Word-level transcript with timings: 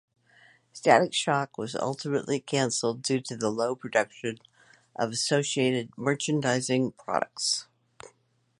"Static 0.73 1.13
Shock" 1.13 1.59
was 1.59 1.75
ultimately 1.75 2.39
cancelled 2.39 3.03
due 3.03 3.21
to 3.21 3.37
the 3.37 3.51
low 3.51 3.75
production 3.75 4.39
of 4.95 5.11
associated 5.11 5.89
merchandising 5.95 6.93
products. 6.93 7.67